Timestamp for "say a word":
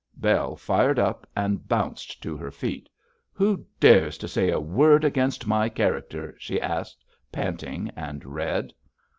4.27-5.03